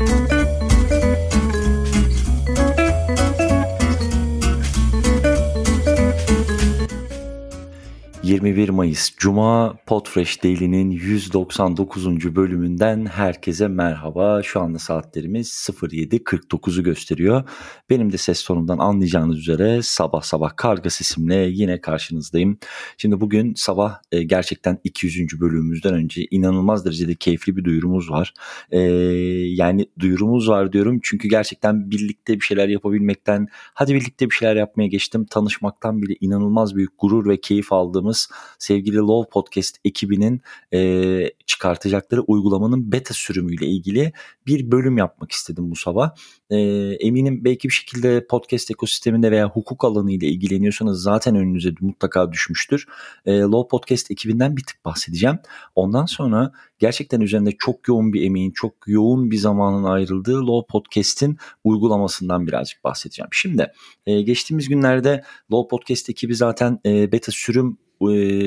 [0.00, 0.39] Thank you.
[8.30, 12.36] 21 Mayıs Cuma Podfresh Daily'nin 199.
[12.36, 14.42] bölümünden herkese merhaba.
[14.42, 17.42] Şu anda saatlerimiz 07.49'u gösteriyor.
[17.90, 22.58] Benim de ses tonumdan anlayacağınız üzere sabah sabah karga sesimle yine karşınızdayım.
[22.98, 25.40] Şimdi bugün sabah e, gerçekten 200.
[25.40, 28.34] bölümümüzden önce inanılmaz derecede keyifli bir duyurumuz var.
[28.70, 28.80] E,
[29.54, 34.86] yani duyurumuz var diyorum çünkü gerçekten birlikte bir şeyler yapabilmekten, hadi birlikte bir şeyler yapmaya
[34.86, 38.19] geçtim, tanışmaktan bile inanılmaz büyük gurur ve keyif aldığımız
[38.58, 40.42] sevgili Love Podcast ekibinin
[40.74, 44.12] e, çıkartacakları uygulamanın beta sürümüyle ilgili
[44.46, 46.10] bir bölüm yapmak istedim bu sabah.
[46.50, 46.58] E,
[47.00, 52.86] eminim belki bir şekilde podcast ekosisteminde veya hukuk alanı ile ilgileniyorsanız zaten önünüze mutlaka düşmüştür.
[53.26, 55.38] E, Love Podcast ekibinden bir tık bahsedeceğim.
[55.74, 61.36] Ondan sonra gerçekten üzerinde çok yoğun bir emeğin, çok yoğun bir zamanın ayrıldığı Law Podcast'in
[61.64, 63.28] uygulamasından birazcık bahsedeceğim.
[63.32, 63.72] Şimdi
[64.06, 67.78] e, geçtiğimiz günlerde Law Podcast ekibi zaten e, beta sürüm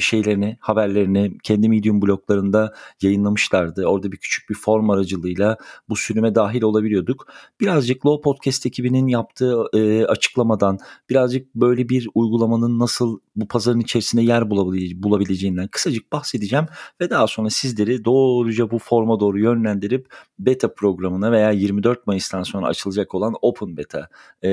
[0.00, 3.86] şeylerini, haberlerini kendi Medium bloklarında yayınlamışlardı.
[3.86, 5.56] Orada bir küçük bir form aracılığıyla
[5.88, 7.26] bu sürüme dahil olabiliyorduk.
[7.60, 9.62] Birazcık Low Podcast ekibinin yaptığı
[10.08, 10.78] açıklamadan,
[11.10, 16.66] birazcık böyle bir uygulamanın nasıl bu pazarın içerisinde yer bulabileceğinden kısacık bahsedeceğim
[17.00, 20.06] ve daha sonra sizleri doğruca bu forma doğru yönlendirip
[20.38, 24.08] beta programına veya 24 Mayıs'tan sonra açılacak olan Open Beta
[24.44, 24.48] e,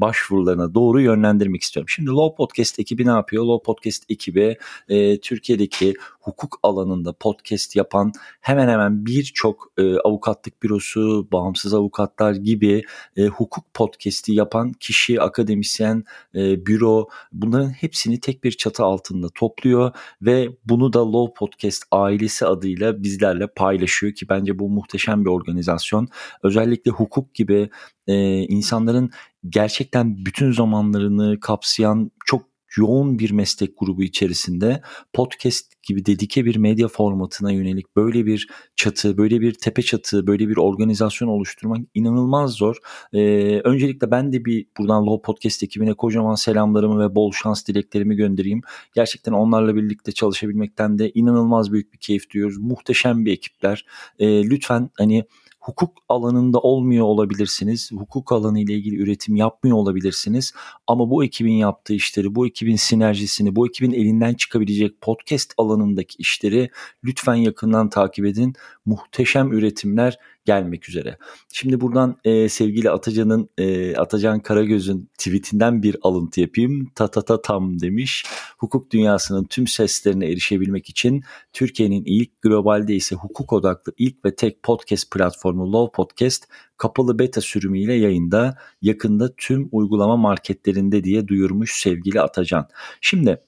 [0.00, 1.88] başvurularına doğru yönlendirmek istiyorum.
[1.88, 3.44] Şimdi Low Podcast ekibi ne yapıyor?
[3.44, 4.56] Low Podcast ekibi
[4.88, 12.82] e, Türkiye'deki hukuk alanında podcast yapan hemen hemen birçok e, avukatlık bürosu, bağımsız avukatlar gibi
[13.16, 16.04] e, hukuk podcast'i yapan kişi, akademisyen,
[16.34, 22.46] e, büro bunların hepsini tek bir çatı altında topluyor ve bunu da Law Podcast ailesi
[22.46, 26.08] adıyla bizlerle paylaşıyor ki bence bu muhteşem bir organizasyon.
[26.42, 27.70] Özellikle hukuk gibi
[28.06, 29.10] e, insanların
[29.48, 34.82] gerçekten bütün zamanlarını kapsayan çok yoğun bir meslek grubu içerisinde
[35.12, 40.48] podcast gibi dedike bir medya formatına yönelik böyle bir çatı, böyle bir tepe çatı, böyle
[40.48, 42.76] bir organizasyon oluşturmak inanılmaz zor.
[43.12, 48.16] Ee, öncelikle ben de bir buradan Low Podcast ekibine kocaman selamlarımı ve bol şans dileklerimi
[48.16, 48.60] göndereyim.
[48.94, 52.58] Gerçekten onlarla birlikte çalışabilmekten de inanılmaz büyük bir keyif duyuyoruz.
[52.58, 53.86] Muhteşem bir ekipler.
[54.18, 55.24] Ee, lütfen hani
[55.60, 57.90] hukuk alanında olmuyor olabilirsiniz.
[57.92, 60.52] Hukuk alanı ile ilgili üretim yapmıyor olabilirsiniz.
[60.86, 66.70] Ama bu ekibin yaptığı işleri, bu ekibin sinerjisini, bu ekibin elinden çıkabilecek podcast alanındaki işleri
[67.04, 68.54] lütfen yakından takip edin.
[68.86, 70.18] Muhteşem üretimler
[70.50, 71.18] gelmek üzere.
[71.52, 76.90] Şimdi buradan e, sevgili Atacan'ın e, Atacan Karagöz'ün tweetinden bir alıntı yapayım.
[76.94, 78.24] Ta ta ta tam demiş.
[78.58, 81.22] Hukuk dünyasının tüm seslerine erişebilmek için
[81.52, 86.44] Türkiye'nin ilk globalde ise hukuk odaklı ilk ve tek podcast platformu Law Podcast
[86.76, 92.68] kapalı beta sürümüyle yayında yakında tüm uygulama marketlerinde diye duyurmuş sevgili Atacan.
[93.00, 93.38] Şimdi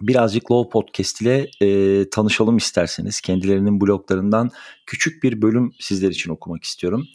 [0.00, 3.20] birazcık Low Podcast ile e, tanışalım isterseniz.
[3.20, 4.50] Kendilerinin bloglarından
[4.86, 7.06] küçük bir bölüm sizler için okumak istiyorum.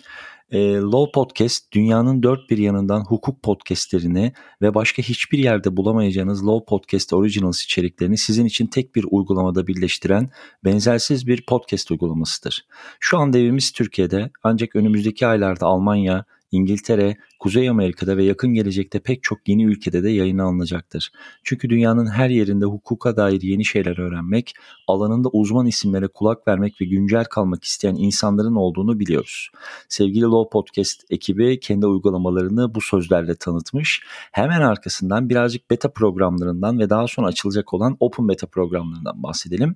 [0.51, 6.65] E, Law Podcast dünyanın dört bir yanından hukuk podcastlerini ve başka hiçbir yerde bulamayacağınız Law
[6.65, 10.29] Podcast Originals içeriklerini sizin için tek bir uygulamada birleştiren
[10.65, 12.65] benzersiz bir podcast uygulamasıdır.
[12.99, 19.23] Şu anda evimiz Türkiye'de ancak önümüzdeki aylarda Almanya, İngiltere, Kuzey Amerika'da ve yakın gelecekte pek
[19.23, 21.11] çok yeni ülkede de yayına alınacaktır.
[21.43, 24.53] Çünkü dünyanın her yerinde hukuka dair yeni şeyler öğrenmek,
[24.87, 29.49] alanında uzman isimlere kulak vermek ve güncel kalmak isteyen insanların olduğunu biliyoruz.
[29.89, 34.01] Sevgili Law Podcast ekibi kendi uygulamalarını bu sözlerle tanıtmış.
[34.31, 39.75] Hemen arkasından birazcık beta programlarından ve daha sonra açılacak olan Open Beta programlarından bahsedelim.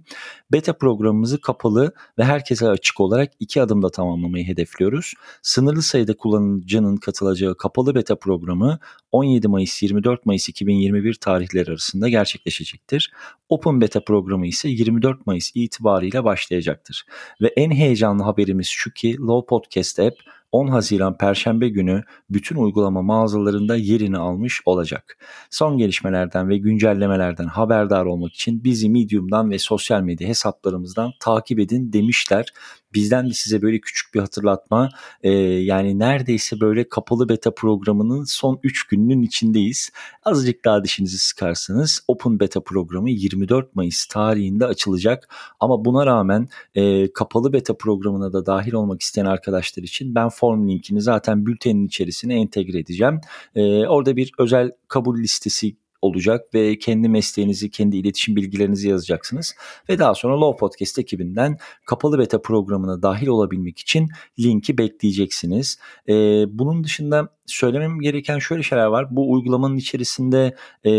[0.52, 5.14] Beta programımızı kapalı ve herkese açık olarak iki adımda tamamlamayı hedefliyoruz.
[5.42, 8.80] Sınırlı sayıda kullanıcının katılacağı kapalı beta programı
[9.12, 13.12] 17 Mayıs 24 Mayıs 2021 tarihleri arasında gerçekleşecektir.
[13.50, 17.06] Open beta programı ise 24 Mayıs itibariyle başlayacaktır.
[17.42, 20.16] Ve en heyecanlı haberimiz şu ki Low Podcast App
[20.54, 25.18] 10 Haziran Perşembe günü bütün uygulama mağazalarında yerini almış olacak.
[25.50, 31.94] Son gelişmelerden ve güncellemelerden haberdar olmak için bizi Medium'dan ve sosyal medya hesaplarımızdan takip edin
[31.94, 32.46] demişler.
[32.94, 34.90] Bizden de size böyle küçük bir hatırlatma.
[35.24, 39.92] Ee, yani neredeyse böyle kapalı beta programının son 3 gününün içindeyiz.
[40.24, 45.30] Azıcık daha dişinizi sıkarsanız Open Beta programı 24 Mayıs tarihinde açılacak.
[45.60, 50.70] Ama buna rağmen e, kapalı beta programına da dahil olmak isteyen arkadaşlar için ben form
[50.70, 53.22] linkini zaten bültenin içerisine entegre edeceğim.
[53.56, 59.56] E, orada bir özel kabul listesi olacak ve kendi mesleğinizi, kendi iletişim bilgilerinizi yazacaksınız.
[59.90, 64.10] Ve daha sonra Low Podcast ekibinden kapalı beta programına dahil olabilmek için
[64.40, 65.80] linki bekleyeceksiniz.
[66.10, 66.14] E,
[66.50, 69.16] bunun dışında söylemem gereken şöyle şeyler var.
[69.16, 70.56] Bu uygulamanın içerisinde
[70.86, 70.92] e,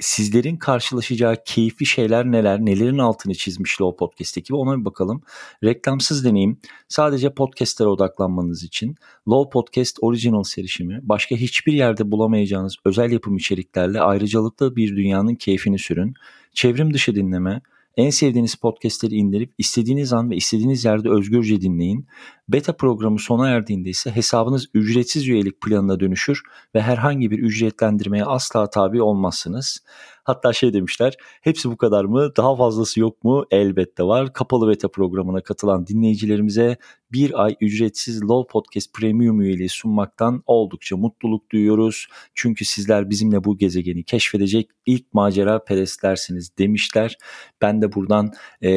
[0.00, 5.22] sizlerin karşılaşacağı keyifli şeyler neler, nelerin altını çizmiş Low Podcast ekibi ona bir bakalım.
[5.64, 6.58] Reklamsız deneyim
[6.88, 8.96] sadece podcastlere odaklanmanız için
[9.28, 15.78] Low Podcast Original serişimi başka hiçbir yerde bulamayacağınız özel yapım içeriklerle ayrıcalıklı bir dünyanın keyfini
[15.78, 16.14] sürün.
[16.54, 17.60] Çevrim dışı dinleme,
[17.96, 22.06] en sevdiğiniz podcastleri indirip istediğiniz an ve istediğiniz yerde özgürce dinleyin.
[22.48, 26.42] Beta programı sona erdiğinde ise hesabınız ücretsiz üyelik planına dönüşür
[26.74, 29.84] ve herhangi bir ücretlendirmeye asla tabi olmazsınız.
[30.24, 34.32] Hatta şey demişler hepsi bu kadar mı daha fazlası yok mu elbette var.
[34.32, 36.76] Kapalı beta programına katılan dinleyicilerimize
[37.12, 42.06] bir ay ücretsiz Low Podcast Premium üyeliği sunmaktan oldukça mutluluk duyuyoruz.
[42.34, 47.18] Çünkü sizler bizimle bu gezegeni keşfedecek ilk macera perestlersiniz demişler.
[47.62, 48.32] Ben de buradan
[48.62, 48.70] e,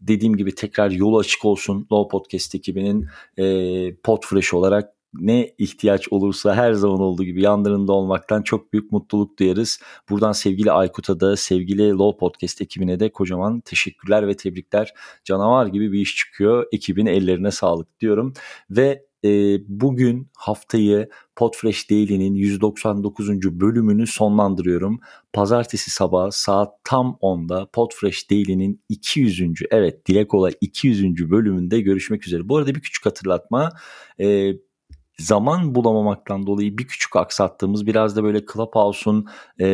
[0.00, 6.54] dediğim gibi tekrar yolu açık olsun Low Podcast ekibinin e, Podfresh olarak ne ihtiyaç olursa
[6.54, 9.80] her zaman olduğu gibi yanlarında olmaktan çok büyük mutluluk duyarız.
[10.10, 14.94] Buradan sevgili Aykut'a da sevgili Low Podcast ekibine de kocaman teşekkürler ve tebrikler.
[15.24, 16.66] Canavar gibi bir iş çıkıyor.
[16.72, 18.32] Ekibin ellerine sağlık diyorum.
[18.70, 23.28] Ve e, bugün haftayı Podfresh Daily'nin 199.
[23.60, 25.00] bölümünü sonlandırıyorum.
[25.32, 29.42] Pazartesi sabah saat tam 10'da Podfresh Daily'nin 200.
[29.70, 31.30] evet Dilek Ola 200.
[31.30, 32.48] bölümünde görüşmek üzere.
[32.48, 33.72] Bu arada bir küçük hatırlatma.
[34.20, 34.52] E,
[35.20, 39.26] zaman bulamamaktan dolayı bir küçük aksattığımız biraz da böyle Clubhouse'un
[39.60, 39.66] e,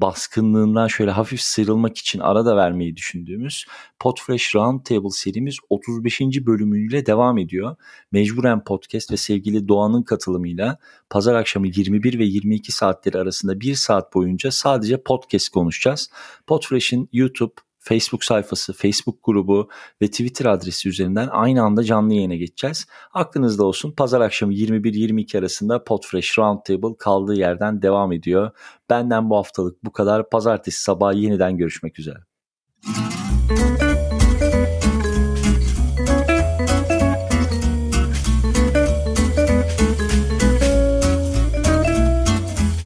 [0.00, 3.66] baskınlığından şöyle hafif sıyrılmak için arada vermeyi düşündüğümüz
[3.98, 6.20] Podfresh Roundtable serimiz 35.
[6.20, 7.76] bölümüyle devam ediyor.
[8.12, 10.78] Mecburen Podcast ve sevgili Doğan'ın katılımıyla
[11.10, 16.10] pazar akşamı 21 ve 22 saatleri arasında bir saat boyunca sadece podcast konuşacağız.
[16.46, 19.68] Podfresh'in YouTube, Facebook sayfası, Facebook grubu
[20.02, 22.86] ve Twitter adresi üzerinden aynı anda canlı yayına geçeceğiz.
[23.12, 28.50] Aklınızda olsun pazar akşamı 21-22 arasında Podfresh Roundtable kaldığı yerden devam ediyor.
[28.90, 30.30] Benden bu haftalık bu kadar.
[30.30, 32.18] Pazartesi sabahı yeniden görüşmek üzere.